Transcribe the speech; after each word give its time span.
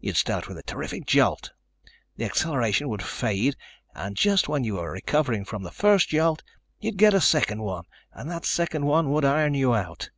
You'd 0.00 0.16
start 0.16 0.48
with 0.48 0.56
a 0.56 0.62
terrific 0.62 1.04
jolt. 1.04 1.50
The 2.16 2.24
acceleration 2.24 2.88
would 2.88 3.02
fade 3.02 3.56
and 3.94 4.16
just 4.16 4.48
when 4.48 4.64
you 4.64 4.76
were 4.76 4.90
recovering 4.90 5.44
from 5.44 5.62
the 5.64 5.70
first 5.70 6.08
jolt, 6.08 6.42
you'd 6.80 6.96
get 6.96 7.12
a 7.12 7.20
second 7.20 7.60
one 7.60 7.84
and 8.10 8.30
that 8.30 8.46
second 8.46 8.86
one 8.86 9.10
would 9.10 9.26
iron 9.26 9.52
you 9.52 9.74
out. 9.74 10.08